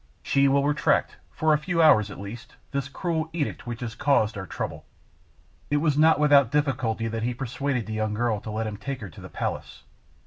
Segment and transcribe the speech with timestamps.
[0.23, 4.35] She will retract, for a few hours at least, this cruel edict which has caused
[4.35, 4.83] our trouble."
[5.69, 9.01] It was not without difficulty that he persuaded the young girl to let him take
[9.01, 9.83] her to the palace.